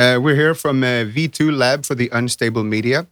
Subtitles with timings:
[0.00, 3.06] Uh, we're here from uh, V2 Lab for the Unstable Media.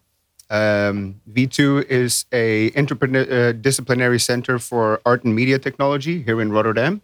[0.48, 7.02] Um, V2 is a interdisciplinary uh, center for art and media technology here in Rotterdam.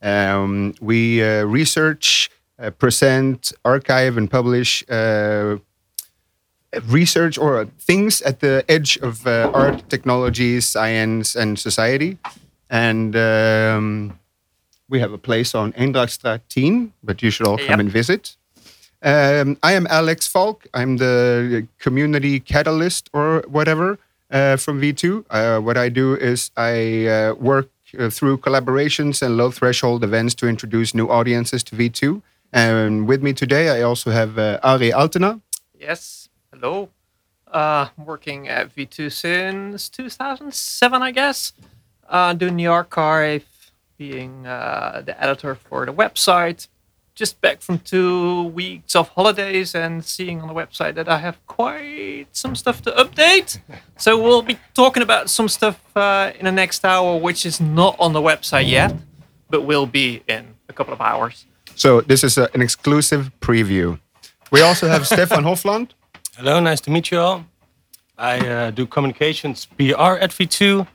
[0.00, 5.56] Um, we uh, research, uh, present, archive, and publish uh,
[6.86, 12.18] research or things at the edge of art, technology, science, and society.
[12.70, 14.16] And um,
[14.88, 18.36] we have a place on Eendrachtsstraat 10, but you should all come and visit.
[19.04, 20.66] Um, I am Alex Falk.
[20.72, 23.98] I'm the community catalyst or whatever
[24.30, 25.26] uh, from V2.
[25.28, 30.34] Uh, what I do is I uh, work uh, through collaborations and low threshold events
[30.36, 32.22] to introduce new audiences to V2.
[32.50, 35.42] And with me today, I also have uh, Ari Altena.
[35.78, 36.88] Yes, hello.
[37.46, 41.52] Uh, working at V2 since 2007, I guess.
[42.38, 43.44] Doing the archive,
[43.98, 46.68] being the editor for the website,
[47.14, 51.38] just back from two weeks of holidays and seeing on the website that I have
[51.46, 53.60] quite some stuff to update.
[53.96, 57.94] so we'll be talking about some stuff uh, in the next hour, which is not
[58.00, 58.94] on the website yet,
[59.48, 61.46] but will be in a couple of hours.
[61.76, 64.00] So this is a, an exclusive preview.
[64.50, 65.90] We also have Stefan Hofland.
[66.36, 67.44] Hello, nice to meet you all.
[68.18, 70.86] I uh, do communications PR at V2.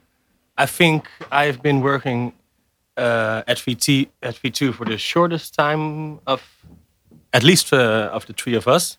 [0.58, 2.34] I think I've been working
[3.00, 6.42] uh, at VT at V2 for the shortest time of
[7.34, 8.98] at least uh, of the three of us.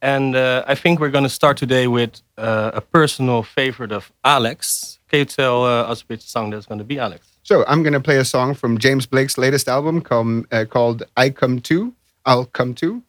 [0.00, 4.12] And uh, I think we're going to start today with uh, a personal favorite of
[4.22, 4.98] Alex.
[5.08, 7.26] Can you tell uh, us which song that's going to be, Alex?
[7.42, 11.02] So I'm going to play a song from James Blake's latest album called, uh, called
[11.16, 11.94] "I Come To."
[12.26, 13.02] I'll come to.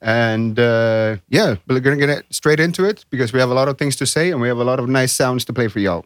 [0.00, 3.76] And yeah, we're going to get straight into it because we have a lot of
[3.76, 6.04] things to say and we have a lot of nice sounds to play for y'all.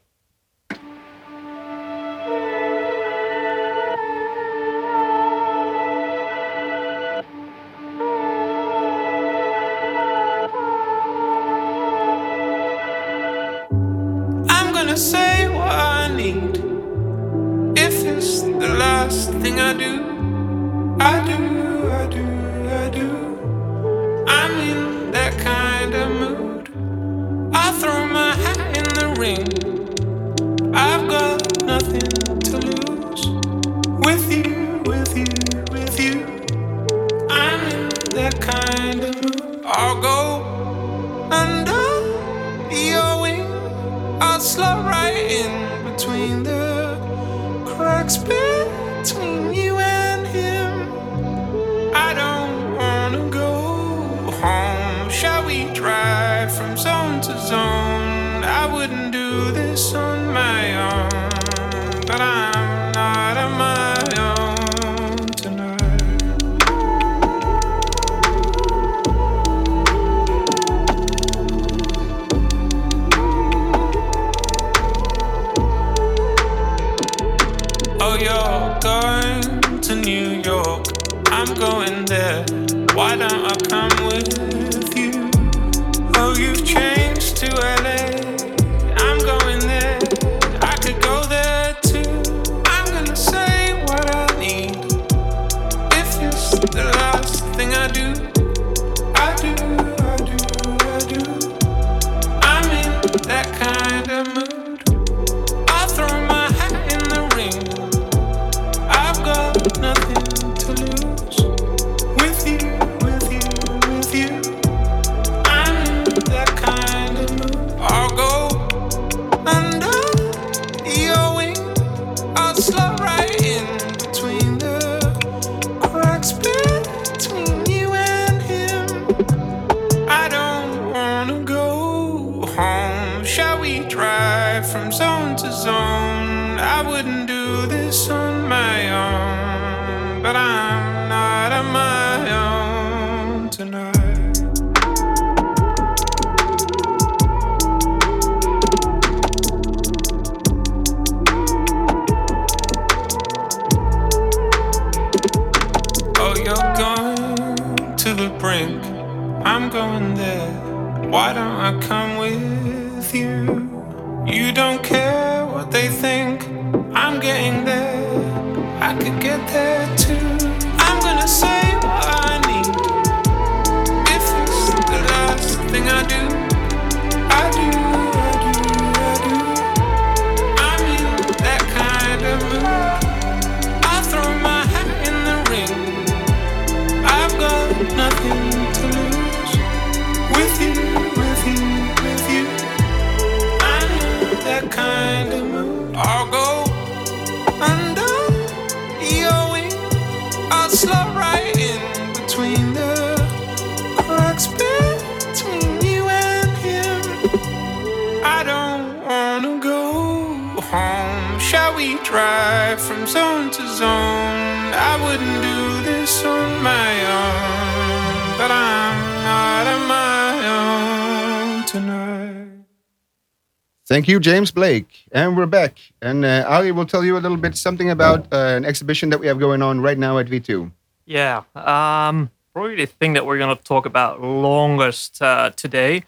[223.88, 225.04] Thank you, James Blake.
[225.12, 225.78] And we're back.
[226.02, 229.20] And uh, Ali will tell you a little bit something about uh, an exhibition that
[229.20, 230.72] we have going on right now at V2.
[231.04, 231.44] Yeah.
[231.54, 236.02] Um, probably the thing that we're going to talk about longest uh, today.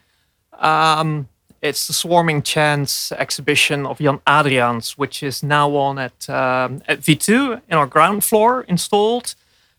[0.55, 1.29] Um,
[1.63, 7.01] it's the Swarming Chants exhibition of Jan Adriaans, which is now on at, um, at
[7.01, 9.37] V2 in our ground floor installed.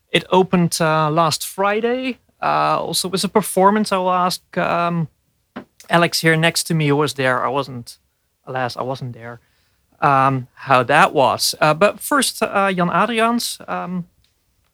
[0.09, 2.19] It opened uh, last Friday.
[2.41, 5.09] Uh, also, with a performance, I will ask um,
[5.89, 7.43] Alex here next to me, was there.
[7.43, 7.97] I wasn't,
[8.45, 9.39] alas, I wasn't there.
[10.01, 11.55] Um, how that was.
[11.59, 14.07] Uh, but first, uh, Jan Adriaans, um,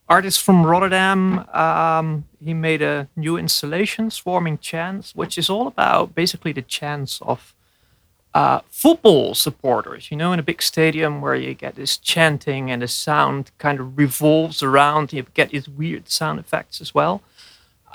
[0.08, 1.48] artist from Rotterdam.
[1.54, 7.20] Um, he made a new installation, Swarming Chants, which is all about basically the chants
[7.22, 7.56] of
[8.34, 10.12] uh, football supporters.
[10.12, 13.80] You know, in a big stadium where you get this chanting and the sound kind
[13.80, 15.14] of revolves around.
[15.14, 17.22] You get these weird sound effects as well.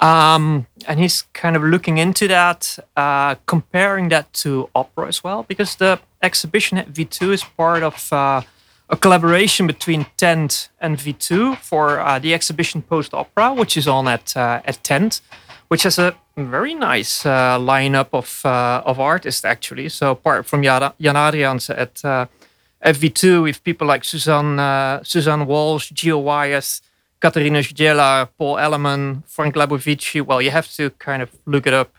[0.00, 5.42] Um, and he's kind of looking into that, uh, comparing that to opera as well,
[5.42, 8.42] because the exhibition at V2 is part of uh,
[8.88, 14.08] a collaboration between Tent and V2 for uh, the exhibition Post Opera, which is on
[14.08, 15.20] at uh, at Tent,
[15.68, 19.90] which has a very nice uh, lineup of uh, of artists actually.
[19.90, 22.04] So apart from Jan Adriaans at
[22.82, 26.80] at V2, we have people like Suzanne Suzanne Walsh, Gio Wyeth.
[27.20, 30.24] Katarina Zdjelar, Paul Elliman, Franck Leibovici.
[30.24, 31.94] Well, you have to kind of look it up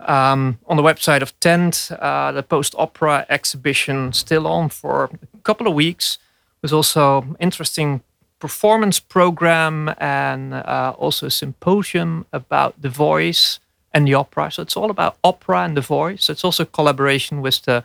[0.00, 1.90] um, on the website of Tent.
[1.98, 6.18] Uh, the post opera exhibition still on for a couple of weeks.
[6.60, 8.00] There's also interesting
[8.38, 13.60] performance program and uh, also a symposium about the voice
[13.92, 14.50] and the opera.
[14.50, 16.30] So it's all about opera and the voice.
[16.30, 17.84] It's also collaboration with the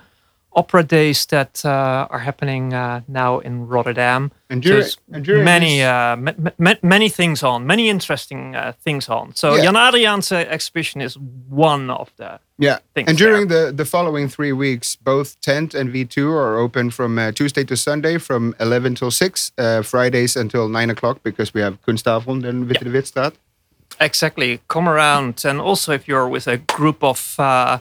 [0.54, 4.32] opera days that uh, are happening uh, now in Rotterdam.
[4.50, 9.10] And during, and during many, uh, ma- ma- many things on, many interesting uh, things
[9.10, 9.36] on.
[9.36, 9.64] So Yeah.
[9.64, 11.18] Jan Adriaan's uh, exhibition is
[11.50, 12.40] one of the.
[12.58, 16.90] Yeah, things and during the, the following three weeks, both Tent and V2 are open
[16.92, 21.54] from uh, Tuesday to Sunday from 11 till 6, uh, Fridays until 9 o'clock because
[21.54, 23.34] we have Kunstavond and Witte de Witstraat.
[24.02, 24.60] Exactly.
[24.68, 27.80] Come around, and also if you're with a group of uh,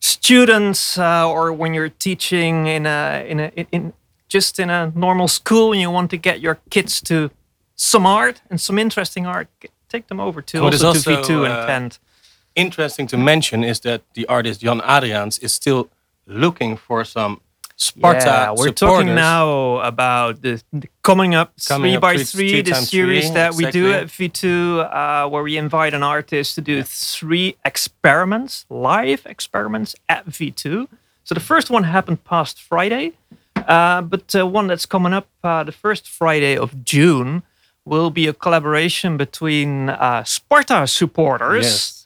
[0.00, 3.92] students, uh, or when you're teaching in a in a in,
[4.28, 7.30] just in a normal school, and you want to get your kids to
[7.76, 9.48] some art and some interesting art,
[9.88, 11.98] take them over to What is also, to also, V2 uh, and.
[12.56, 15.88] Interesting to mention is that the artist Jan Adriaans is still
[16.26, 17.40] looking for some
[17.80, 20.62] Sparta yeah, we're talking now about the,
[21.02, 23.90] coming up Coming three up by three- three, three the series three, that we do
[23.92, 30.26] at V2, uh, where we invite an artist to do three experiments, live experiments at
[30.26, 30.88] V2.
[31.24, 33.12] So the first one happened past Friday,
[33.56, 37.42] uh, but uh, one that's coming up uh, the first Friday of June
[37.86, 41.99] will be a collaboration between uh, Sparta supporters Yes.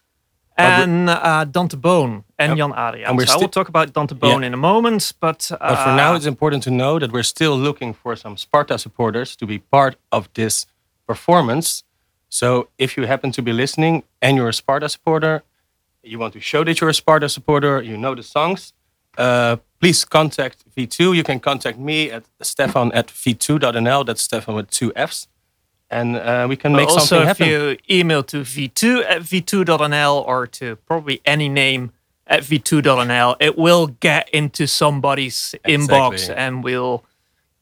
[0.57, 3.09] And uh, Dante Boon and And- Jan Adriaan.
[3.09, 4.47] and we're So I will talk about Dante Boon Yeah.
[4.47, 7.57] in a moment, but, uh, But for now, it's important to know that we're still
[7.59, 10.67] looking for some Sparta supporters to be part of this
[11.07, 11.83] performance.
[12.29, 15.43] So if you happen to be listening and you're a Sparta supporter,
[16.03, 18.73] you want to show that you're a Sparta supporter, you know the songs,
[19.19, 21.15] uh, please contact V2.
[21.17, 24.05] You can contact me at stefan at v2.nl.
[24.07, 25.29] That's Stefan with two F's.
[25.95, 30.27] And uh, we can But make also, something if you email to v2 at v2.nl
[30.27, 31.93] or to probably any name
[32.27, 37.05] at v2.nl, it will get into somebody's inbox and we'll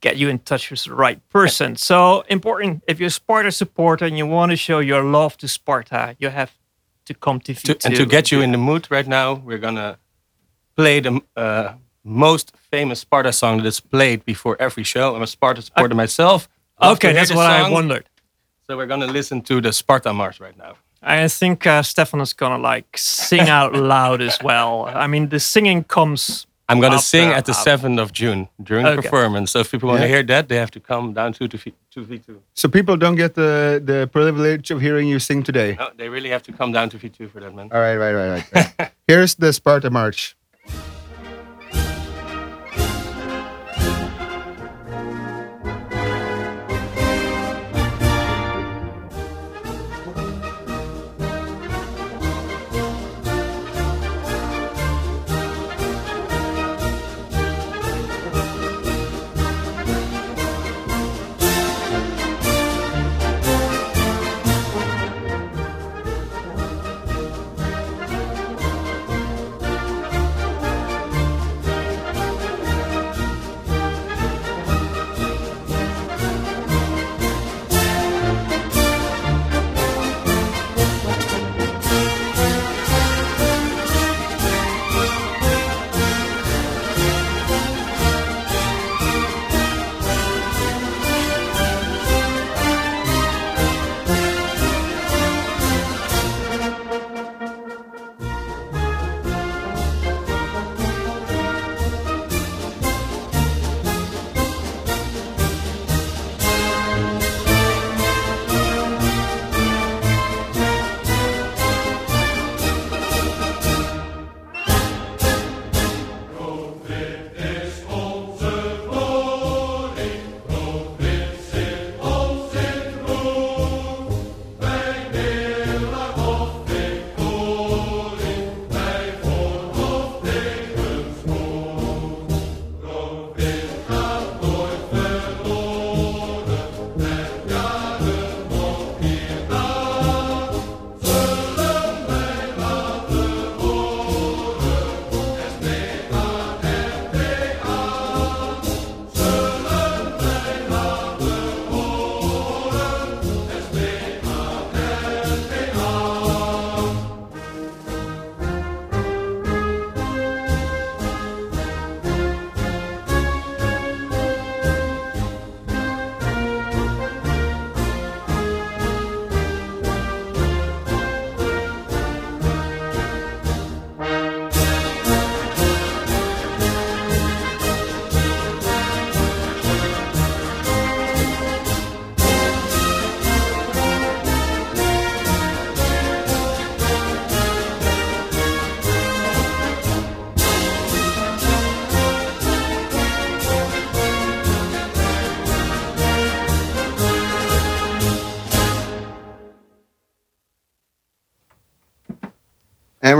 [0.00, 1.76] get you in touch with the right person.
[1.76, 5.46] So important, if you're a Sparta supporter and you want to show your love to
[5.46, 6.52] Sparta, you have
[7.04, 7.62] to come to V2.
[7.62, 9.98] to, and to get you in the mood right now, we're gonna
[10.74, 15.14] play the uh, most famous Sparta song that is played before every show.
[15.14, 16.48] I'm a Sparta supporter myself.
[16.80, 18.08] Okay, that's what I wondered.
[18.72, 20.76] So we're gonna listen to the Sparta March right now.
[21.02, 24.86] I think uh, Stefan is gonna like sing out loud as well.
[24.86, 26.46] I mean, the singing comes.
[26.70, 29.50] I'm gonna After- sing at the 7th of June during the performance.
[29.50, 30.14] So if people want to Yeah.
[30.14, 32.38] hear that, they have to come down to, to, V- to V2.
[32.54, 35.76] So people don't get the, the privilege of hearing you sing today.
[35.78, 37.68] No, they really have to come down to V2 for that, man.
[37.72, 38.72] All right, right, right, right.
[38.78, 38.90] right.
[39.06, 40.34] Here's the Sparta March.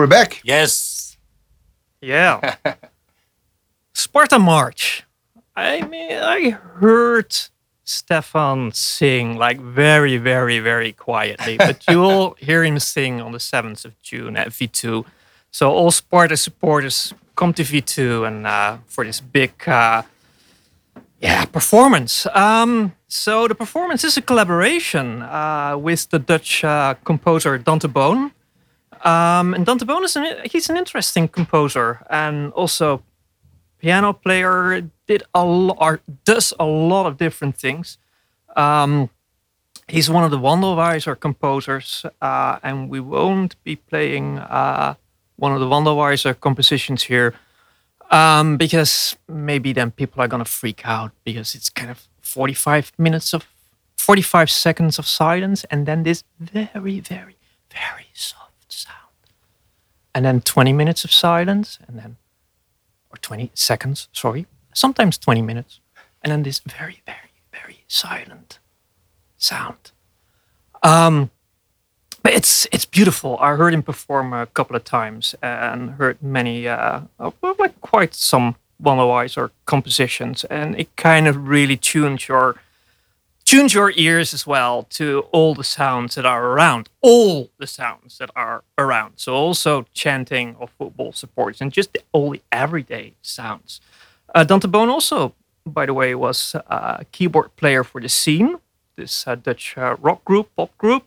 [0.03, 0.41] We're back.
[0.43, 1.17] Yes.
[2.01, 2.57] Yeah.
[3.95, 5.05] Sparta March.
[5.55, 7.33] I mean, I heard
[7.85, 13.85] Stefan sing like very, very, very quietly, but you'll hear him sing on the 7th
[13.85, 15.05] of June at V2.
[15.53, 20.03] So all Sparta supporters come to V2 and uh, for this big, uh,
[21.21, 22.27] yeah, performance.
[22.35, 28.33] Um, so the performance is a collaboration uh, with the Dutch uh, composer Dante Boon.
[29.03, 33.03] Um, and Dante an, he's an interesting composer and also
[33.79, 34.83] piano player.
[35.07, 37.99] Did a lot, does a lot of different things.
[38.57, 39.11] Um,
[39.89, 44.95] he's one of the Wandelweiser composers, uh, and we won't be playing uh,
[45.37, 47.35] one of the Wandelweiser compositions here
[48.13, 53.33] um, because maybe then people are gonna freak out because it's kind of 45 minutes
[53.33, 53.47] of
[53.97, 57.37] 45 seconds of silence and then this very, very,
[57.71, 58.02] very
[60.15, 62.17] and then 20 minutes of silence, and then
[63.11, 65.81] or 20 seconds, sorry, sometimes 20 minutes,
[66.23, 68.59] and then this very, very, very silent
[69.37, 69.93] sound.
[70.83, 71.31] Um,
[72.23, 73.37] but it's it's beautiful.
[73.41, 78.15] I heard him perform a couple of times and heard many, uh, well, like quite
[78.15, 82.57] some Wandelweiser compositions, and it kind of really tunes your
[83.53, 88.17] tunes your ears as well to all the sounds that are around, all the sounds
[88.17, 89.13] that are around.
[89.17, 93.83] So also chanting of football supporters and just the, all the everyday sounds.
[94.35, 95.35] Uh, Dante Boon also,
[95.67, 98.57] by the way, was a keyboard player for the Scene,
[98.97, 101.05] this uh, Dutch uh, rock group, pop group,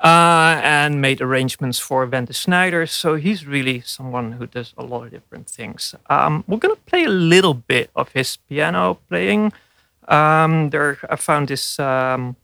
[0.00, 2.88] uh, and made arrangements for Wende Snijders.
[2.88, 5.94] So he's really someone who does a lot of different things.
[6.08, 9.52] Um, we're gonna play a little bit of his piano playing.
[10.08, 12.36] Um, there, I found this um,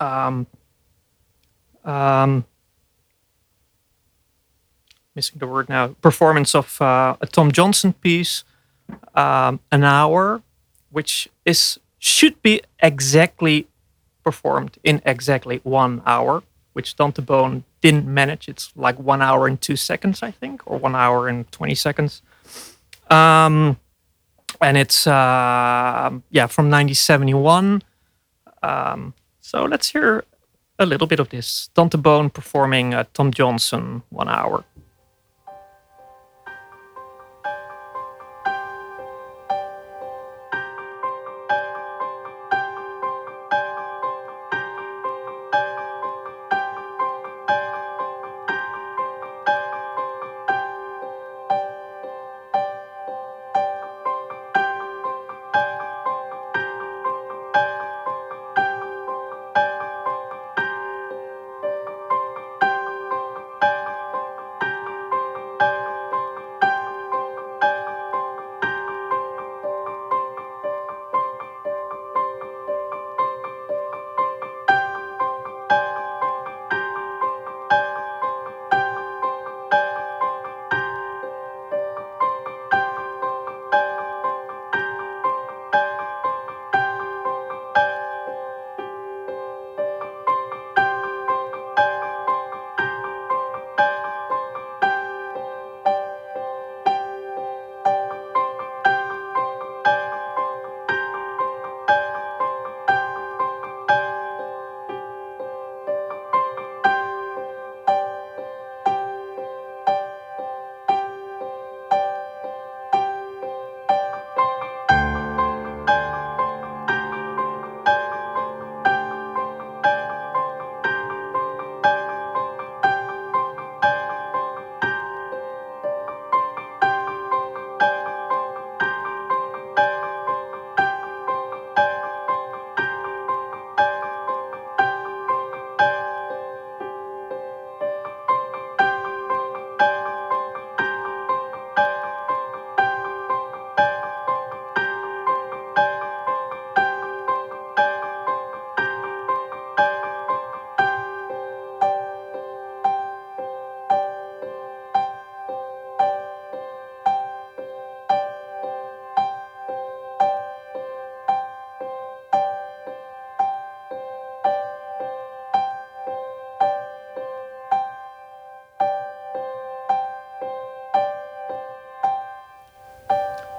[0.00, 0.46] um,
[1.84, 2.44] um,
[5.14, 5.88] missing the word now.
[6.00, 8.44] Performance of uh, a Tom Johnson piece,
[9.14, 10.42] um, an hour,
[10.90, 13.66] which is should be exactly
[14.22, 16.42] performed in exactly one hour,
[16.74, 18.48] which Dante Boon didn't manage.
[18.48, 22.22] It's like one hour and two seconds, I think, or one hour and twenty seconds.
[23.10, 23.78] Um,
[24.60, 27.82] and it's uh, yeah from 1971.
[28.62, 30.24] Um, so let's hear
[30.78, 31.70] a little bit of this.
[31.74, 34.64] Dante Boon performing uh, Tom Johnson one hour.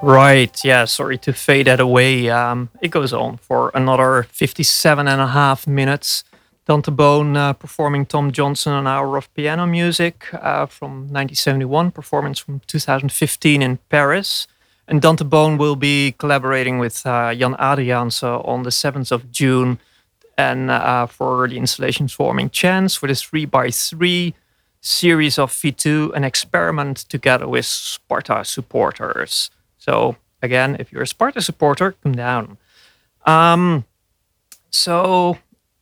[0.07, 0.63] Right.
[0.63, 0.85] Yeah.
[0.85, 2.29] Sorry to fade that away.
[2.29, 6.23] Um, it goes on for another 57 and a half minutes.
[6.65, 12.39] Dante Boon uh, performing Tom Johnson an hour of piano music uh, from 1971, performance
[12.39, 14.47] from 2015 in Paris.
[14.87, 19.77] And Dante Boon will be collaborating with uh, Jan Adriaanse on the 7th of June
[20.37, 24.33] and uh, for the installation Swarming Chants for the 3x3
[24.79, 29.49] series of V2, an experiment together with Sparta supporters.
[29.87, 32.57] So, again, if you're a Sparta supporter, come down.
[33.25, 33.85] Um,
[34.69, 35.37] so,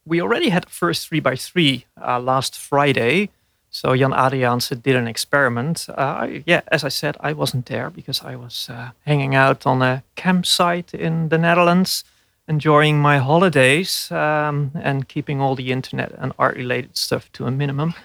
[0.05, 3.29] we already had first 3x3 uh, last Friday.
[3.71, 5.87] So Jan Adriaanse did an experiment.
[5.89, 9.81] Uh, yeah, as I said, I wasn't there because I was uh, hanging out on
[9.81, 12.05] a campsite in the Netherlands,
[12.47, 17.95] enjoying my holidays um, and keeping all the internet and art-related stuff to a minimum.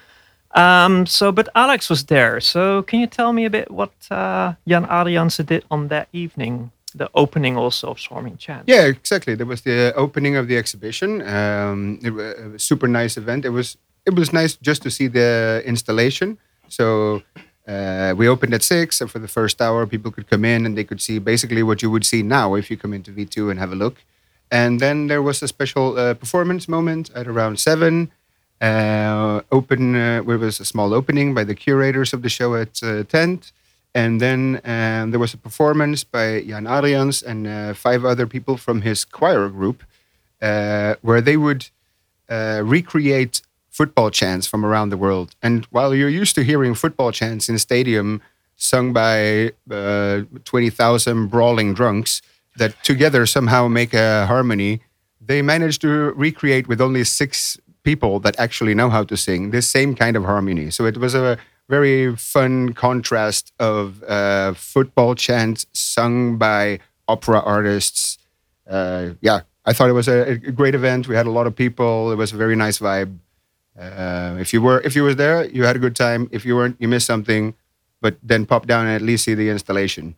[0.55, 2.41] Um, so, but Alex was there.
[2.41, 6.73] So, can you tell me a bit what uh, Jan Adriaanse did on that evening?
[6.93, 8.65] The opening also of Swarming Chants.
[8.67, 9.37] Yeah, exactly.
[9.37, 11.23] There was the opening of the exhibition.
[11.23, 13.45] Um, it was a super nice event.
[13.45, 16.39] It was it was nice just to see the installation.
[16.69, 17.23] So
[17.69, 20.77] uh, we opened at six, and for the first hour, people could come in and
[20.77, 23.61] they could see basically what you would see now if you come into V2 and
[23.61, 23.99] have a look.
[24.51, 28.11] And then there was a special uh, performance moment at around seven.
[28.61, 32.83] Uh, open, uh, there was a small opening by the curators of the show at
[32.83, 33.41] uh, 10.
[33.95, 38.57] And then um, there was a performance by Jan Adriaanse and uh, five other people
[38.57, 39.83] from his choir group,
[40.41, 41.69] uh, where they would
[42.29, 45.35] uh, recreate football chants from around the world.
[45.43, 48.21] And while you're used to hearing football chants in a stadium
[48.57, 52.21] sung by uh, 20,000 brawling drunks
[52.57, 54.83] that together somehow make a harmony,
[55.21, 59.69] they managed to recreate with only six people that actually know how to sing this
[59.69, 60.71] same kind of harmony.
[60.71, 61.39] So it was a
[61.69, 68.19] very fun contrast of uh, football chants sung by opera artists.
[68.69, 71.09] Uh, yeah, I thought it was a, a, great event.
[71.09, 72.13] We had a lot of people.
[72.13, 73.19] It was a very nice vibe.
[73.79, 76.29] Uh, if you were if you were there, you had a good time.
[76.33, 77.55] If you weren't, you missed something.
[78.01, 80.17] But then pop down and at least see the installation.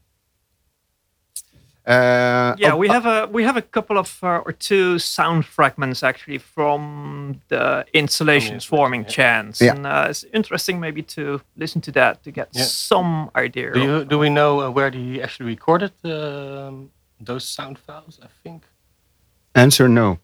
[1.84, 5.44] Uh, yeah, oh, we have a we have a couple of uh, or two sound
[5.44, 9.08] fragments actually from the installation swarming yeah.
[9.08, 9.74] chants, yeah.
[9.74, 12.62] and uh, it's interesting maybe to listen to that to get yeah.
[12.62, 13.72] some idea.
[13.72, 18.20] Do you, do we know uh, where he actually recorded um, those sound files?
[18.22, 18.62] I think.
[19.54, 20.18] Answer no.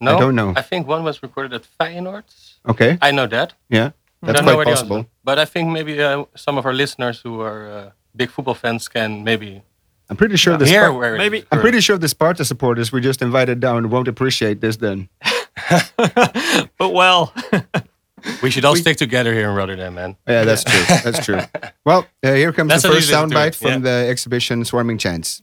[0.00, 0.54] No, I don't know.
[0.56, 2.24] I think one was recorded at Feyenoord.
[2.66, 2.96] Okay.
[3.02, 3.52] I know that.
[3.68, 3.90] Yeah,
[4.22, 5.06] that's quite possible.
[5.22, 8.88] But I think maybe uh, some of our listeners who are uh, big football fans
[8.88, 9.62] can maybe
[10.10, 10.58] I'm pretty sure yeah.
[10.58, 14.08] the Here, Spar- maybe I'm pretty sure the Sparta supporters we just invited down won't
[14.08, 15.08] appreciate this then.
[15.96, 17.32] but well,
[18.42, 20.16] we should all we, stick together here in Rotterdam, man.
[20.26, 20.82] Yeah, that's true.
[21.04, 21.40] That's true.
[21.82, 23.78] Well, uh, here comes that's the first soundbite from yeah.
[23.78, 25.42] the exhibition Swarming Chants.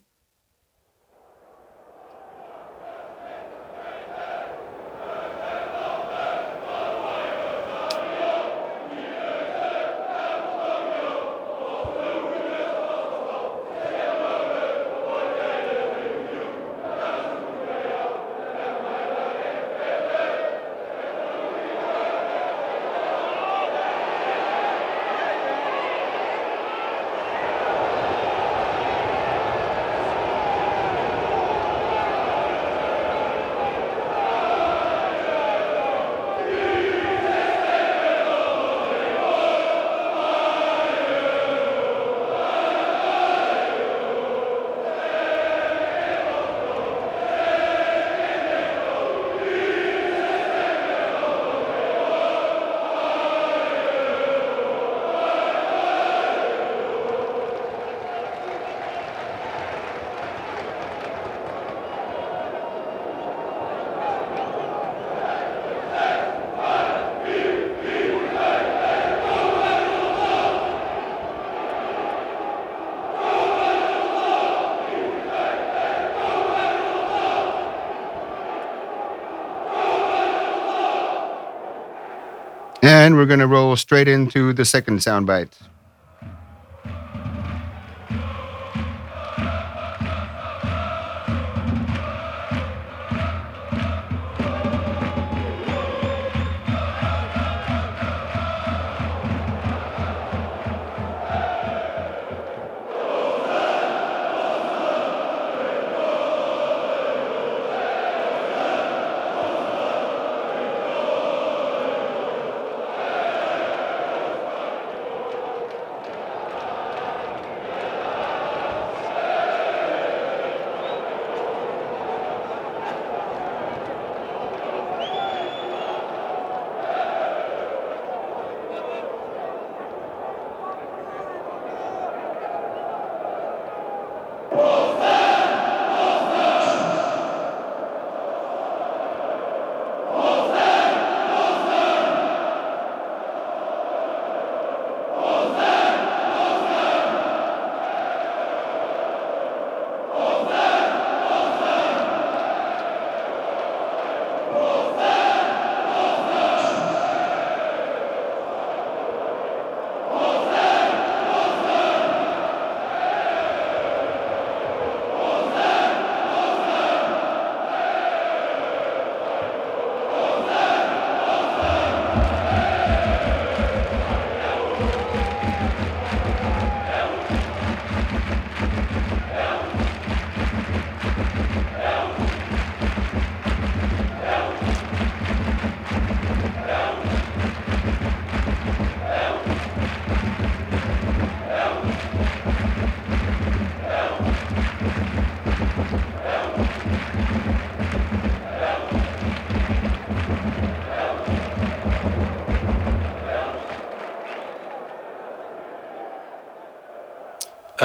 [82.88, 85.52] And we're going to roll straight into the second soundbite.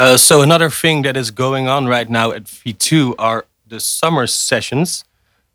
[0.02, 4.26] Uh, so another thing that is going on right now at V2 are the summer
[4.26, 5.04] sessions.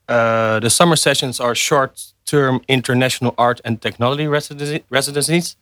[0.08, 5.58] Uh, the summer sessions are short-term international art and technology residency, residencies.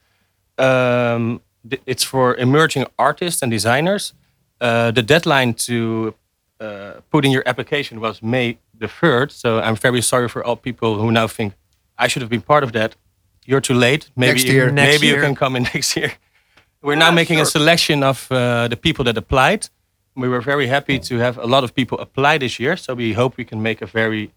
[0.59, 4.13] Um, th- it's for emerging artists and designers.
[4.61, 6.13] Uh, the deadline to
[6.59, 9.31] uh, put in your application was May the 3rd.
[9.31, 11.53] So I'm very sorry for all people who now think
[11.97, 12.95] I should have been part of that.
[13.47, 14.11] You're too late.
[14.15, 14.65] Maybe Next you- year.
[14.71, 16.11] maybe Next you can come in next year.
[16.85, 19.69] We're now Yeah, making a selection of uh, the people that applied.
[20.15, 22.77] We were very happy to have a lot of people apply this year.
[22.77, 24.29] So we hope we can make a very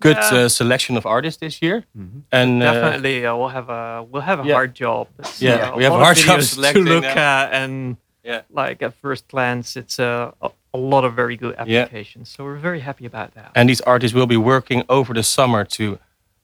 [0.00, 0.44] good Yeah.
[0.44, 1.84] uh, selection of artists this year.
[2.30, 4.54] And uh, Definitely, uh, we'll have a we'll have a yeah.
[4.54, 5.06] hard job.
[5.18, 7.18] It's, Yeah, we a have lot hard of job videos to selecting look them.
[7.18, 8.42] at, and Yeah.
[8.62, 12.28] like at first glance, it's a, a, a lot of very good applications.
[12.32, 13.50] So we're very happy about that.
[13.54, 15.98] and these artists will be working over the summer to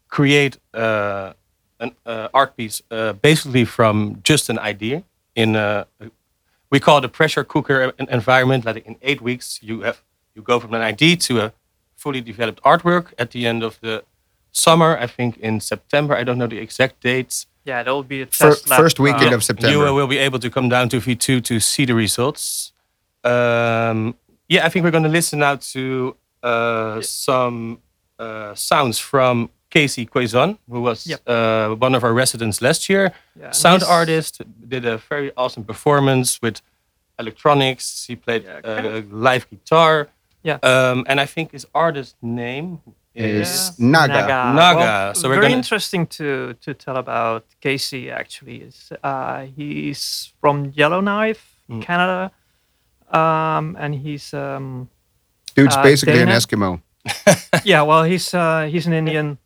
[0.08, 1.32] create uh,
[1.80, 5.02] an uh, art piece uh, basically from just an idea
[5.42, 5.86] in a,
[6.72, 7.78] we call it a pressure cooker
[8.20, 9.98] environment like in eight weeks you have
[10.34, 11.52] you go from an idea to a
[12.02, 13.06] fully developed artwork.
[13.22, 14.04] At the end of the
[14.50, 17.46] summer i think in september i don't know the exact dates.
[17.70, 19.74] Yeah, that will be the Fir- test lab, first weekend uh, of September.
[19.74, 22.72] you uh, will be able to come down to V2 to see the results.
[23.24, 23.98] Um,
[24.48, 27.82] yeah, I think we're going to listen now to uh, some
[28.18, 31.20] uh, sounds from Casey Koyczan, who was Yep.
[31.26, 33.12] uh, one of our residents last year.
[33.40, 36.60] Yeah, Sound he's- artist, did a very awesome performance with
[37.18, 38.06] electronics.
[38.08, 40.08] He played Yeah, uh, live guitar.
[40.42, 40.58] Yeah.
[40.62, 42.78] Um, and I think his artist name
[43.14, 44.22] is Is Naga.
[44.54, 44.76] Naga.
[44.78, 48.10] Well, So we're very gonna- interesting to to tell about Casey.
[48.10, 51.82] Actually, is uh, he's from Yellowknife, Mm.
[51.82, 52.30] Canada,
[53.10, 54.88] um, and he's um,
[55.56, 56.28] Dude's Uh, basically Dene?
[56.28, 56.80] an Eskimo.
[57.64, 59.38] yeah, well, he's uh, he's an Indian,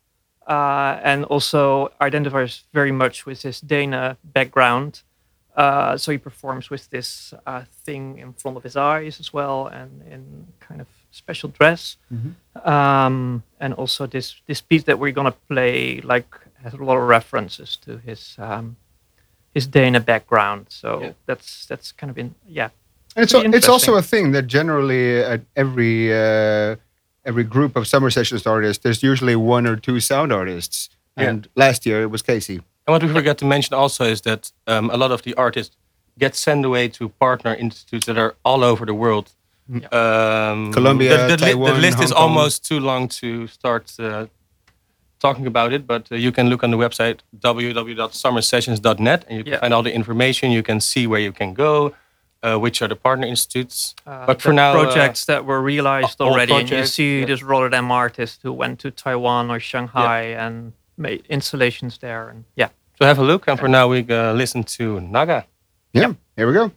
[0.47, 5.03] uh, and also identifies very much with his Dene background.
[5.57, 9.67] Uh, so he performs with this uh, thing in front of his eyes as well,
[9.67, 11.97] and in kind of special dress.
[12.65, 16.27] Um, and also this this piece that we're gonna play like
[16.63, 18.77] has a lot of references to his um,
[19.55, 20.67] his Dene background.
[20.69, 21.13] So Yeah.
[21.27, 22.71] that's that's kind of in yeah
[23.17, 26.77] And it's, al- it's also a thing that generally at every uh,
[27.25, 30.89] every group of summer sessions artists, there's usually one or two sound artists.
[31.17, 31.29] Yeah.
[31.29, 32.57] And last year it was Casey.
[32.87, 35.77] And what we forgot to mention also is that um, a lot of the artists
[36.19, 39.31] get sent away to partner institutes that are all over the world.
[39.93, 42.23] Um, Colombia, the, the, li- the Taiwan, list is Kong.
[42.23, 44.27] almost too long to start uh,
[45.21, 49.53] talking about it, but uh, you can look on the website www.summersessions.net and you can
[49.53, 49.61] Yeah.
[49.61, 50.51] find all the information.
[50.51, 51.95] You can see where you can go,
[52.43, 53.95] uh, which are the partner institutes.
[54.07, 57.27] Uh, But for now, uh, projects that were realized all already, and you see yeah.
[57.27, 62.69] this Rotterdam artist who went to Taiwan or Shanghai and made installations there, and yeah,
[62.99, 63.49] So have a look.
[63.49, 65.47] And for now, we uh, listen to Naga.
[65.93, 66.71] Yeah, here we go.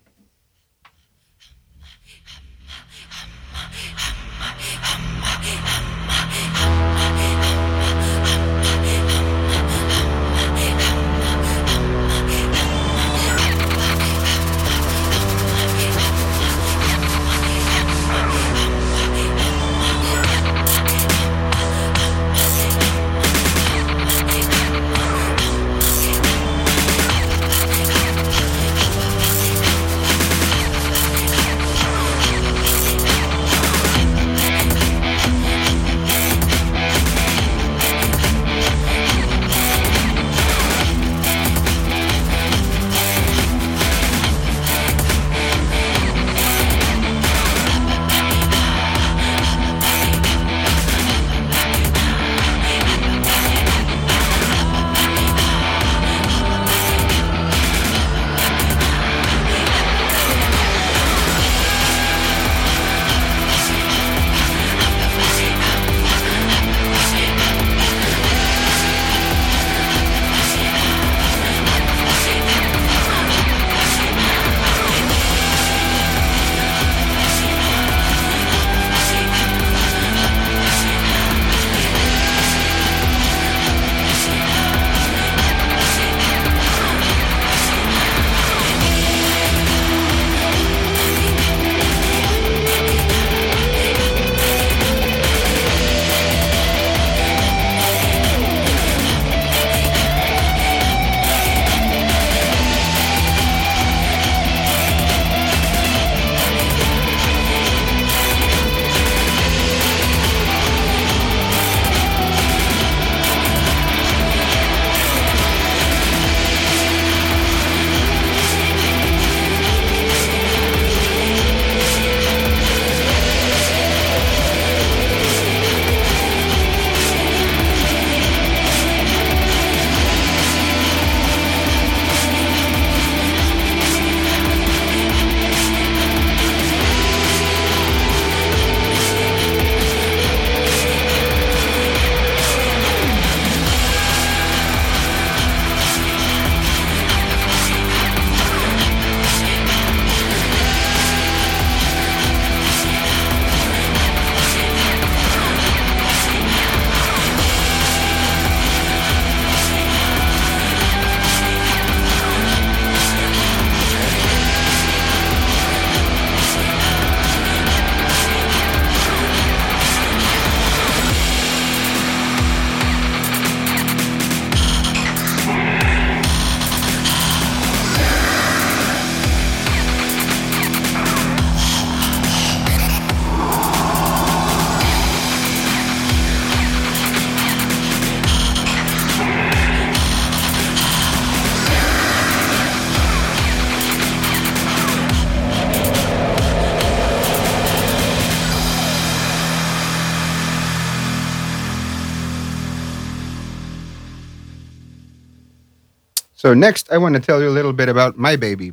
[206.45, 208.71] So next, I want to tell you a little bit about my baby,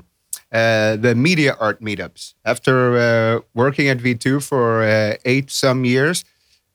[0.53, 2.35] uh, the media art meetups.
[2.45, 6.23] After uh, working at V2 for uh, eight some years,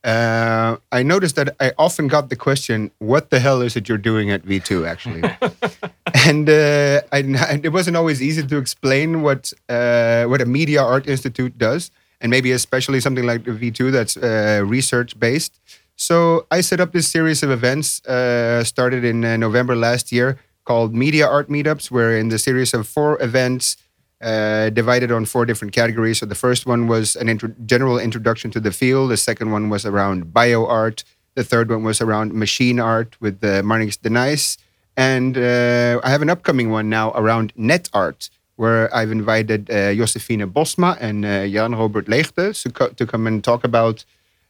[0.03, 3.99] uh, I noticed that I often got the question, "What the hell is it you're
[4.11, 5.21] doing at V2?" Actually,
[6.25, 7.19] and uh, I,
[7.67, 12.31] it wasn't always easy to explain what uh, what a media art institute does, and
[12.31, 15.59] maybe especially something like the V2 that's uh, research based.
[15.95, 20.37] So I set up this series of events, uh, started in uh, November last year,
[20.67, 23.77] called Media Art Meetups, where in the series of four events
[24.21, 26.17] uh, divided on four different categories.
[26.19, 29.11] So the first one was an intro- general introduction to the field.
[29.11, 31.03] The second one was around bio art.
[31.35, 34.57] The third one was around machine art with uh, Marnix
[34.97, 39.93] And uh, I have an upcoming one now around net art, where I've invited uh,
[40.55, 44.03] Bosma and uh, Jan Robert Leegte to, co- to come and talk about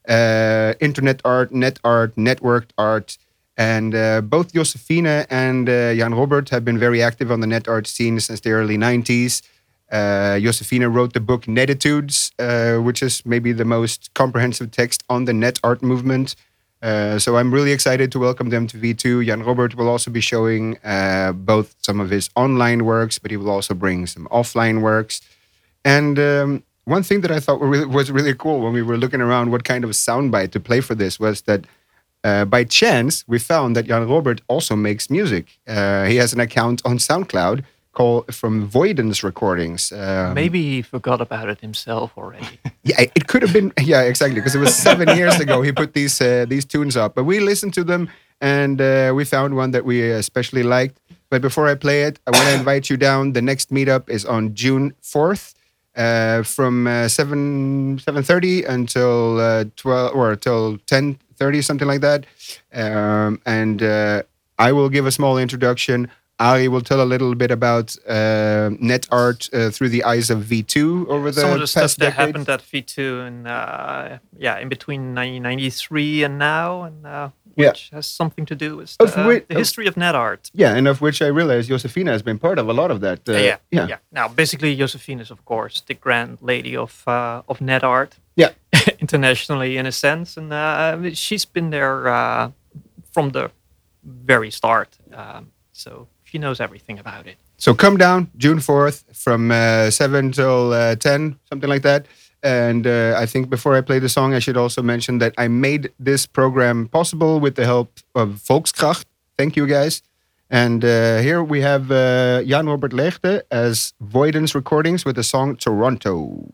[0.08, 3.18] uh, internet art, net art, networked art.
[3.58, 7.67] And uh, both Josephine and uh, Jan Robert have been very active on the net
[7.67, 9.41] art scene since the early 90s.
[9.91, 15.26] Uh, Josefina wrote the book Nettitudes, uh, which is maybe the most comprehensive text on
[15.26, 16.36] the net art movement.
[16.82, 19.26] Uh, so I'm really excited to welcome them to V2.
[19.26, 23.38] Jan Robert will also be showing uh, both some of his online works, but he
[23.38, 25.22] will also bring some offline works.
[25.84, 29.52] And um, one thing that I thought was really cool when we were looking around
[29.52, 31.65] what kind of soundbite to play for this was that
[32.28, 35.46] uh, by chance we found that Jan Robert also makes music.
[35.68, 37.63] Uh, he has an account on SoundCloud
[37.98, 39.92] called from Voidens Recordings.
[39.92, 42.60] Um, Maybe he forgot about it himself already.
[42.84, 43.72] yeah, it could have been.
[43.94, 44.40] Yeah, exactly.
[44.40, 47.40] Because it was seven years ago he put these uh, these tunes up, but we
[47.40, 48.10] listened to them
[48.42, 51.00] and uh, we found one that we especially liked.
[51.30, 53.34] But before I play it, I want to invite you down.
[53.34, 55.56] The next meetup is on June fourth,
[55.96, 62.02] uh, from uh, seven seven thirty until uh, twelve or till ten thirty, something like
[62.02, 62.26] that.
[62.73, 64.23] Um, and uh,
[64.60, 66.10] I will give a small introduction.
[66.39, 70.39] Ali will tell a little bit about uh, net art uh, through the eyes of
[70.43, 72.97] V2 over the Some of the stuff that happened at V2
[73.28, 77.69] and uh, yeah, in between 1993 and now, and uh, Yeah.
[77.69, 80.52] which has something to do with uh, which- the history of net art.
[80.54, 83.28] Yeah, and of which I realize Josefina has been part of a lot of that.
[83.28, 83.97] Uh, yeah, yeah, yeah.
[84.12, 88.12] Now, basically, Josephine is, of course, the grand lady of uh, of net art.
[88.38, 88.52] Yeah.
[89.00, 92.52] internationally, in a sense, and uh, she's been there uh,
[93.12, 93.52] from the
[94.04, 94.97] very start.
[95.13, 97.38] Um, so she knows everything about it.
[97.58, 102.06] So come down June 4th from uh, 7 till uh, 10, something like that.
[102.43, 105.47] And uh, I think before I play the song, I should also mention that I
[105.47, 109.06] made this program possible with the help of Volkskracht.
[109.38, 110.04] Thank you guys.
[110.50, 115.56] And uh, here we have uh, Jan Robert Leegte as Voidens Recordings with the song
[115.56, 116.54] Toronto.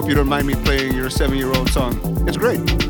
[0.00, 2.00] Hope you don't mind me playing your seven year old song.
[2.26, 2.89] It's great.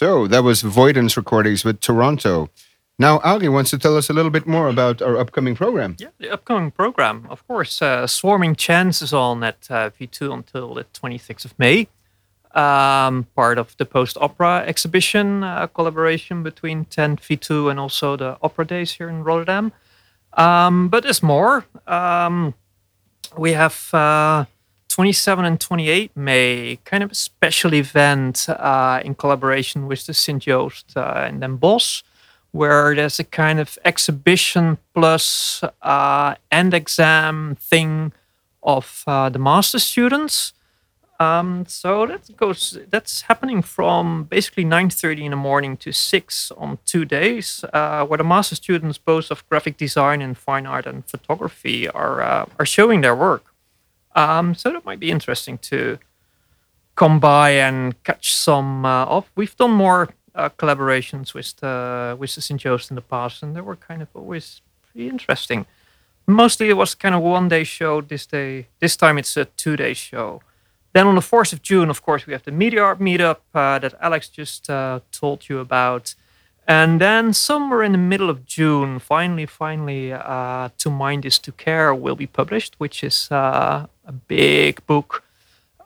[0.00, 2.48] So that was Voidance recordings with Toronto.
[2.98, 5.96] Now, Ari wants to tell us a little bit more about our upcoming program.
[5.98, 10.72] Yeah, the upcoming program, of course, uh, Swarming Chants is on at uh, V2 until
[10.72, 11.88] the 26th of May.
[12.54, 18.38] Um, part of the Post Opera exhibition uh, collaboration between Tent V2 and also the
[18.40, 19.70] Opera Days here in Rotterdam.
[20.32, 21.66] Um, but there's more.
[21.86, 22.54] Um,
[23.36, 24.46] we have uh,
[24.90, 30.42] 27 and 28 May, kind of a special event uh, in collaboration with the St.
[30.42, 32.02] Joost uh, and Den Bosch,
[32.50, 38.12] where there's a kind of exhibition plus uh, end exam thing
[38.64, 40.52] of uh, the master students.
[41.20, 42.78] Um, so that goes.
[42.88, 48.16] That's happening from basically 9:30 in the morning to six on two days, uh, where
[48.16, 52.66] the master students, both of graphic design and fine art and photography, are uh, are
[52.66, 53.49] showing their work.
[54.14, 55.98] Um, so that might be interesting to
[56.96, 59.30] come by and catch some uh, of.
[59.36, 62.60] We've done more uh, collaborations with the, with the St.
[62.60, 65.66] Joost in the past, and they were kind of always pretty interesting.
[66.26, 68.00] Mostly it was kind of one day show.
[68.00, 70.42] This day, this time it's a two day show.
[70.92, 73.78] Then on the 4th of June, of course, we have the Media Art meetup uh,
[73.78, 76.14] that Alex just uh, told you about.
[76.70, 81.50] And then somewhere in the middle of June, finally, finally, uh, To Mind is to
[81.50, 85.24] Care will be published, which is uh, a big book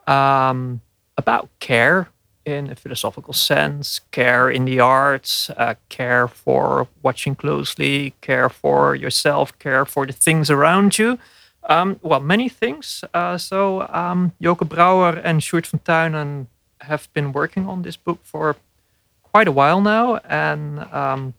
[0.05, 0.81] um,
[1.17, 2.09] about care
[2.45, 8.93] in a philosophical sense, care in the arts, uh, care for watching closely, care for
[8.93, 11.17] yourself, care for the things around you.
[11.63, 13.03] Um, well, many things.
[13.11, 16.45] Uh, so um, Joke Brouwer and Sjoerd van Tuinen
[16.81, 18.55] have been working on this book for
[19.35, 21.33] quite a while now and um,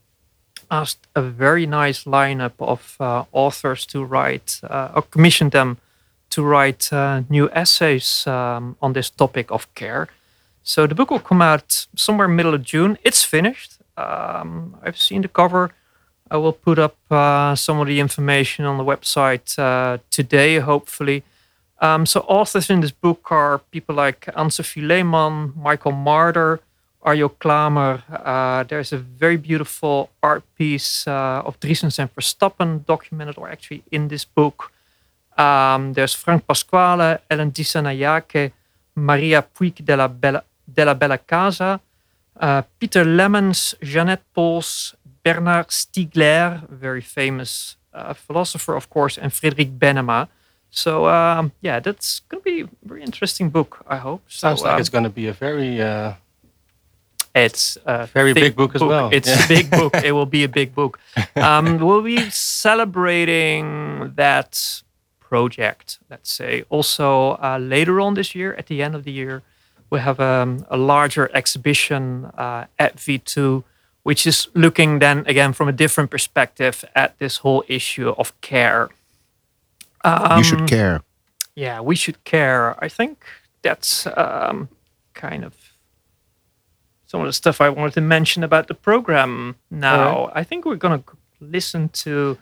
[0.70, 5.78] asked a very nice lineup of uh, authors to write uh, or commissioned them
[6.28, 10.09] to write uh, new essays um, on this topic of care.
[10.62, 12.99] So the book will come out somewhere middle of June.
[13.03, 13.78] It's finished.
[13.97, 15.70] Um, I've seen the cover.
[16.30, 21.22] I will put up uh, some of the information on the website uh, today, hopefully.
[21.80, 26.61] Um, so authors in this book are people like Anne-Sophie Lehmann, Michael Marder,
[27.07, 28.02] Arjo Klamer.
[28.11, 33.84] Uh, there's a very beautiful art piece uh, of Driessens and Verstappen documented, or actually
[33.92, 34.72] in this book.
[35.38, 38.52] Um, there's Frank Pasquale, Ellen Dissanayake,
[38.96, 41.80] Maria Puig de la Bella, della Bella Casa,
[42.40, 49.78] uh, Peter Lemmens, Jeanette Pols, Bernard Stiegler, very famous uh, philosopher, of course, and Frederick
[49.78, 50.28] Benema.
[50.70, 53.84] So um, yeah, that's going to be a very interesting book.
[53.86, 54.22] I hope.
[54.28, 56.14] Sounds so, like um, it's going to be a very uh,
[57.37, 59.09] it's a Very big book as well.
[59.12, 59.45] It's Yeah.
[59.45, 59.95] a big book.
[60.05, 60.99] It will be a big book.
[61.37, 64.82] Um, we'll be celebrating that
[65.20, 65.99] project.
[66.11, 69.43] Let's say also uh, later on this year, at the end of the year,
[69.91, 73.62] we have um, a larger exhibition uh, at V2,
[74.03, 78.89] which is looking then again from a different perspective at this whole issue of care.
[80.37, 81.01] you should care.
[81.55, 82.74] Yeah, we should care.
[82.84, 83.24] I think
[83.62, 84.68] that's um,
[85.14, 85.55] kind of
[87.16, 90.30] some of the stuff I wanted to mention about the program now.
[90.34, 91.04] I think we're going to
[91.40, 92.36] listen to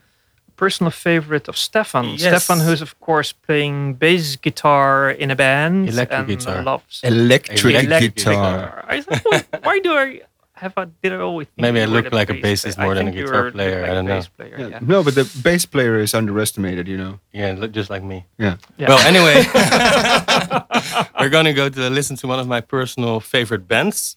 [0.49, 2.07] a personal favorite of Stefan.
[2.17, 2.23] Yes.
[2.23, 5.89] Stefan, who's, of course, playing bass guitar in a band.
[5.89, 6.63] Electric and guitar.
[6.65, 8.85] Loves Electric, Electric guitar.
[8.89, 10.21] I thought, why- why do I
[10.57, 12.87] have I did I always think Maybe I look like a bassist player?
[12.87, 14.23] more than a guitar player, like I a don't know.
[14.37, 14.67] player, Yeah.
[14.69, 14.79] yeah.
[14.83, 17.19] No, but the bass player is underestimated, you know.
[17.33, 18.25] yeah, look just like me.
[18.39, 18.57] Yeah.
[18.79, 18.89] Yeah.
[18.89, 19.37] Well, anyway,
[21.21, 24.17] we're going to go to listen to one of my personal favorite bands.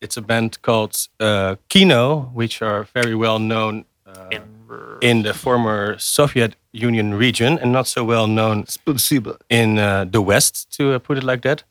[0.00, 4.42] It's a band called uh, Kino, which are very well known uh, In-
[5.00, 8.64] in the former Soviet Union region and not so well known
[9.48, 11.62] in uh, the West, to uh, put it like that.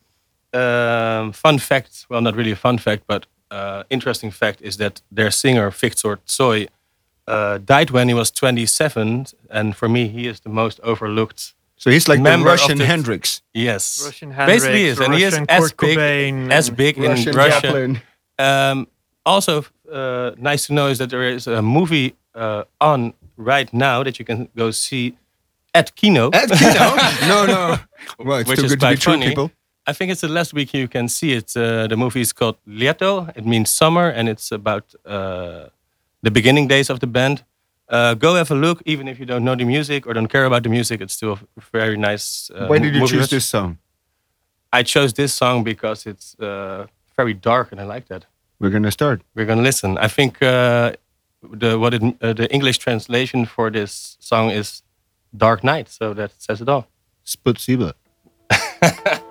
[0.53, 5.01] Um, fun fact, well, not really a fun fact, but uh, interesting fact is that
[5.11, 6.67] their singer, Victor Tsoi,
[7.28, 9.28] uh, died when he was 27.
[9.51, 11.53] And for me, he is the most overlooked.
[11.75, 13.41] So he's like the Member of Russian the- Hendrix.
[13.53, 14.01] Yes.
[14.05, 15.05] Russian Basically, Hendrix, is.
[15.05, 16.51] And he is Russian as Kurt big, Cobain.
[16.51, 17.61] as big Russian in Russia.
[17.61, 18.01] Chaplin.
[18.39, 18.88] Um,
[19.25, 24.03] also, uh, nice to know is that there is a movie uh, on right now
[24.03, 25.17] that you can go see
[25.73, 26.29] at Kino.
[26.33, 26.95] At Kino?
[27.27, 27.77] no, no.
[28.19, 29.27] Well, it's Which too is good to be true, funny.
[29.29, 29.51] people.
[29.85, 31.55] I think it's the last week you can see it.
[31.55, 33.27] Uh, the movie is called Leto.
[33.35, 35.67] It means summer, and it's about uh,
[36.21, 37.43] the beginning days of the band.
[37.89, 40.43] Uh, go have a look, even if you don't know the music or don't care
[40.45, 40.99] about the music.
[40.99, 42.51] It's still a very nice.
[42.53, 43.77] Uh, Why did you choose this song?
[44.73, 46.88] I chose this song because it's uh,
[47.18, 48.26] very dark, and I like that.
[48.59, 49.22] We're gonna start.
[49.36, 49.97] We're gonna listen.
[49.97, 50.93] I think uh,
[51.41, 54.84] the what it, uh, the English translation for this song is
[55.36, 56.88] "Dark Night," so that says it all.
[57.26, 57.93] Spasiba.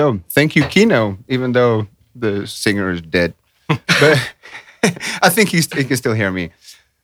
[0.00, 3.34] So thank you, Kino, even though the singer is dead.
[3.68, 4.32] but
[5.26, 6.52] I think he's, he can still hear me.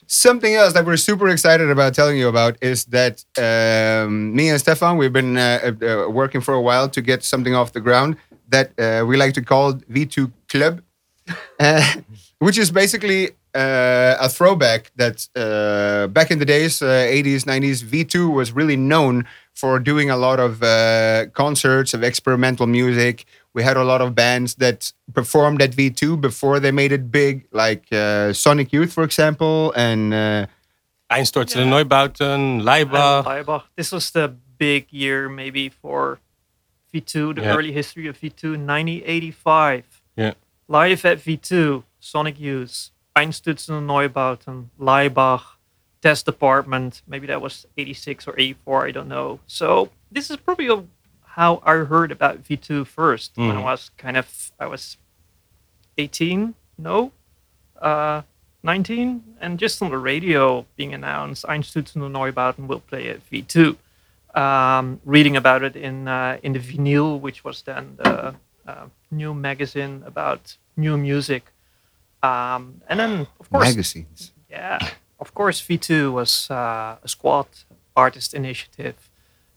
[0.07, 4.59] Something else that we're super excited about telling you about is that um, me and
[4.59, 8.17] Stefan, we've been uh, uh, working for a while to get something off the ground
[8.49, 10.81] that uh, we like to call V2 Club,
[11.61, 11.97] uh,
[12.39, 18.33] which is basically uh, a throwback that uh, back in the days, 80s, 90s, V2
[18.33, 19.27] was really known
[19.57, 20.61] for doing a lot of
[21.33, 23.27] concerts of experimental music
[23.57, 27.49] we had a lot of bands that performed at V2 before they made it big,
[27.53, 30.47] like uh, Sonic Youth, for example, and uh,
[31.11, 31.83] Einstürzende yeah.
[31.83, 33.25] Neubauten, Laibach.
[33.25, 33.63] Laibach.
[33.75, 34.29] This was the
[34.59, 36.21] big year, maybe for
[36.93, 37.57] V2, the yeah.
[37.57, 40.03] early history of V2, 1985.
[40.17, 40.35] Yeah.
[40.69, 45.56] Live at V2, Sonic Youth, Einstürzende Neubauten, Laibach,
[46.03, 47.03] Test Department.
[47.07, 49.41] Maybe that was 86 or 84, I don't know.
[49.47, 50.85] So this is probably a
[51.37, 53.49] how I heard about V2 first mm.
[53.49, 53.65] when I mm.
[53.65, 54.97] was kind of I was
[55.99, 57.13] 18, no,
[57.81, 58.23] uh,
[58.63, 63.77] 19, and just on the radio being announced, Einstürzende Neubauten will play at V2.
[64.35, 68.35] Um, reading about it in uh, in the Vinyl, which was then the
[68.67, 71.45] uh, new magazine about new music,
[72.23, 74.33] um, and then of course magazines.
[74.51, 74.79] Yeah,
[75.19, 77.47] of course, V2 was uh, a squad
[77.95, 78.95] artist initiative,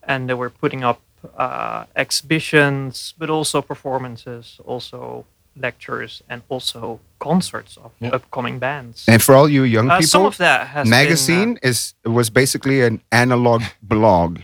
[0.04, 1.02] and they were putting up
[1.38, 8.10] uh, exhibitions, but also performances, also lectures, and also concerts of yeah.
[8.10, 9.06] upcoming bands.
[9.08, 11.94] And for all you young uh, people, some of that has magazine been, uh, is
[12.06, 14.40] was basically an analog blog.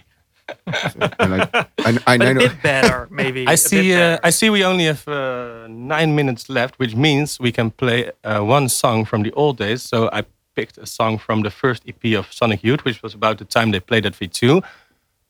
[0.92, 2.32] so, I, I, I know.
[2.32, 3.48] a bit better, maybe.
[3.48, 3.96] I see.
[3.96, 4.50] Uh, I see.
[4.52, 9.06] We only have uh, nine minutes left, which means we can play uh, one song
[9.06, 9.82] from the old days.
[9.82, 10.24] So I
[10.56, 13.72] picked a song from the first EP of Sonic Youth, which was about the time
[13.72, 14.64] they played at V2.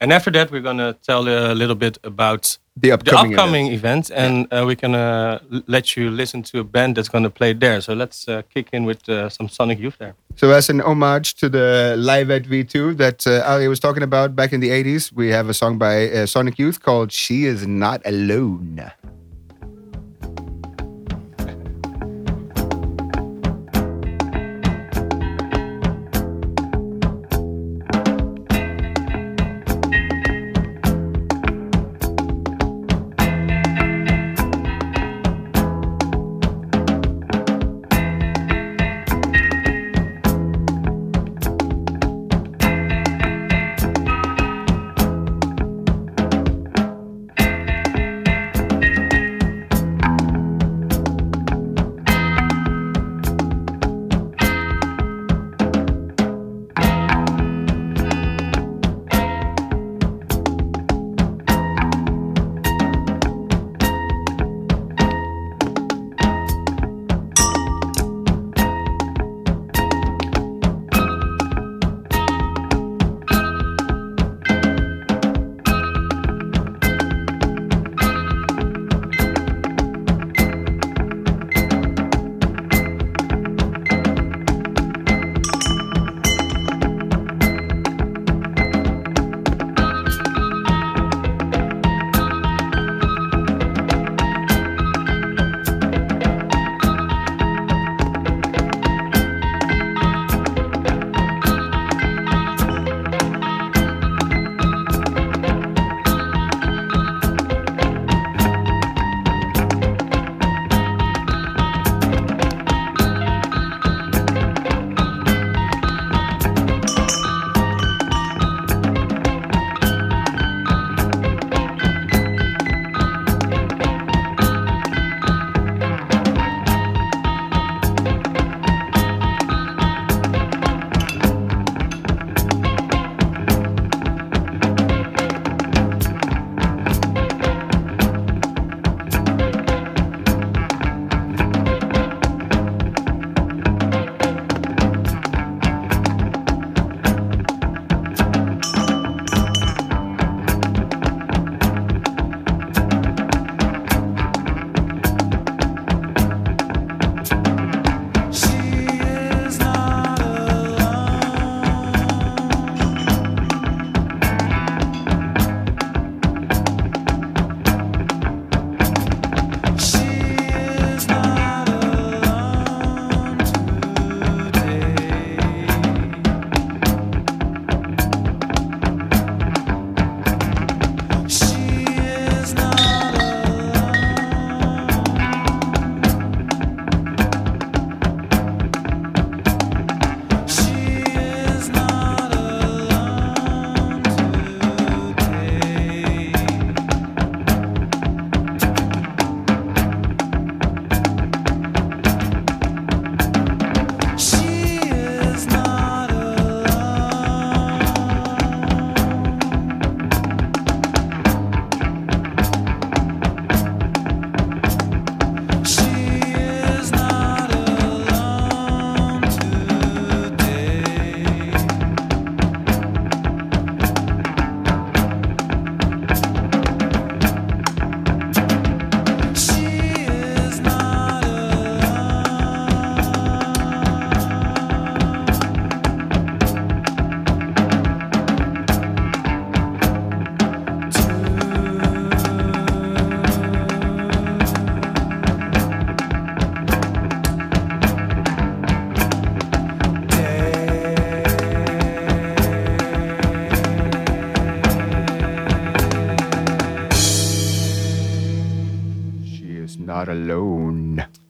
[0.01, 3.67] And after that, we're going to tell a little bit about the upcoming, the upcoming
[3.67, 4.59] event, and yeah.
[4.59, 7.79] uh, we can uh, let you listen to a band that's going to play there.
[7.79, 10.13] So let's uh, kick in with uh, some Sonic Youth there.
[10.35, 14.35] So, as an homage to the live at V2 that uh, Ali was talking about
[14.35, 17.65] back in the 80s, we have a song by uh, Sonic Youth called She Is
[17.65, 18.91] Not Alone.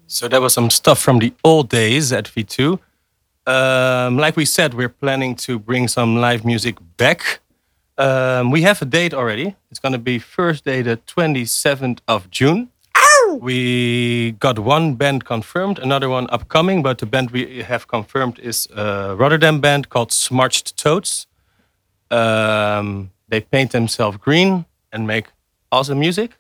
[0.08, 2.80] So that was some stuff from the old days at V2.
[3.48, 7.42] Um, like we said, we're planning to bring some live music back.
[7.98, 9.56] Um, we have a date already.
[9.72, 12.70] It's going to be Thursday, the 27th of June.
[13.40, 18.68] We got one band confirmed, another one upcoming, but the band we have confirmed is
[18.76, 21.28] a Rotterdam band called Smudge Toads.
[22.12, 25.28] Um, they paint themselves green and make
[25.72, 26.32] awesome music,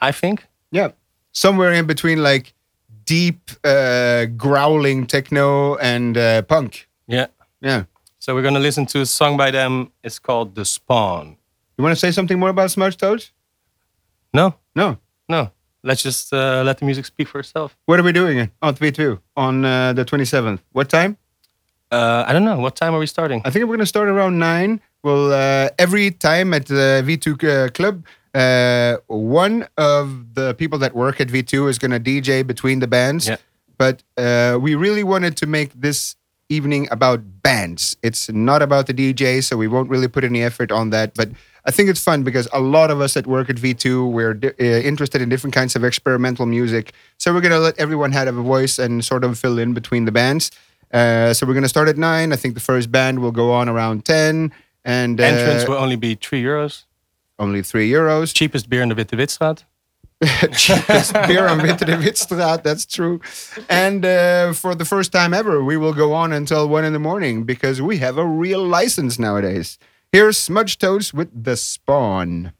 [0.00, 0.46] I think.
[0.70, 0.92] Yeah,
[1.32, 2.54] somewhere in between like
[3.04, 6.88] deep uh, growling techno and uh, punk.
[7.06, 7.26] Yeah.
[7.60, 7.84] Yeah.
[8.18, 9.90] So we're gonna listen to a song by them.
[10.02, 11.36] It's called The Spawn.
[11.76, 13.32] You want to say something more about Smudge Toads?
[14.32, 14.98] No, No.
[15.28, 15.50] no.
[15.82, 17.76] Let's just uh, let the music speak for itself.
[17.84, 20.60] What are we doing on V2 on uh, the 27th?
[20.72, 21.18] What time?
[21.92, 22.58] Uh, I don't know.
[22.58, 23.42] What time are we starting?
[23.44, 24.80] I think we're going to start around 9.
[25.02, 28.02] Well, uh, every time at the V2 uh, club,
[28.34, 32.86] uh, one of the people that work at V2 is going to DJ between the
[32.86, 33.28] bands.
[33.28, 33.36] Yeah.
[33.78, 36.16] But uh, we really wanted to make this
[36.48, 37.96] evening about bands.
[38.02, 41.14] It's not about the DJ, so we won't really put any effort on that.
[41.14, 41.30] But
[41.64, 44.48] I think it's fun because a lot of us that work at V2 we're di-
[44.48, 46.92] uh, interested in different kinds of experimental music.
[47.18, 50.12] So we're gonna let everyone have a voice and sort of fill in between the
[50.12, 50.50] bands.
[50.92, 52.32] Uh, so we're gonna start at nine.
[52.32, 54.52] I think the first band will go on around ten,
[54.84, 56.84] and uh, Entrance will only be three euros.
[57.38, 58.34] Only three euros.
[58.34, 59.64] Cheapest beer in the Witte Witstraat.
[60.56, 62.62] cheapest beer on Witte de Witstraat.
[62.62, 63.20] That's true.
[63.68, 66.98] And uh, for the first time ever, we will go on until one in the
[66.98, 69.78] morning because we have a real license nowadays.
[70.12, 72.52] Here's Smudge Toads with The Spawn.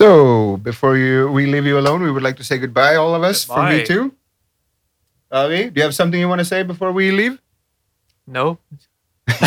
[0.00, 3.22] So before you we leave you alone, we would like to say goodbye, all of
[3.22, 3.84] us Goodbye.
[3.84, 4.12] from V2.
[5.30, 7.38] Avi, do you have something you want to say before we leave?
[8.26, 8.56] No.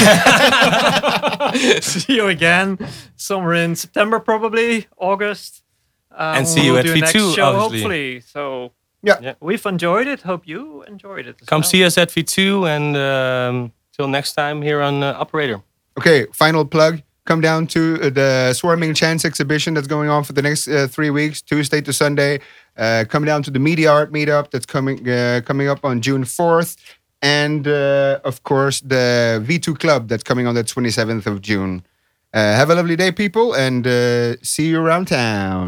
[1.82, 2.78] see you again
[3.16, 5.64] somewhere in September, probably August.
[6.12, 7.80] Um, And see you we'll at do a next V2, show, obviously.
[7.80, 8.20] hopefully.
[8.22, 9.18] So Yeah.
[9.22, 9.34] Yeah.
[9.42, 10.22] we've enjoyed it.
[10.22, 11.36] Hope you enjoyed it.
[11.42, 11.70] As Come well.
[11.72, 15.62] see us at V2 and um, till next time here on uh, Operator.
[15.98, 17.02] Okay, final plug.
[17.26, 20.88] Come down to uh, the Swarming Chants exhibition that's going on for the next uh,
[20.90, 22.42] three weeks, Tuesday to Sunday.
[22.78, 26.24] Uh, come down to the Media Art Meetup that's coming uh, coming up on June
[26.26, 26.76] 4th.
[27.22, 31.86] And uh, of course, the V2 Club that's coming on the 27th of June.
[32.34, 33.86] Uh, have a lovely day, people, and
[34.46, 35.62] see you around town.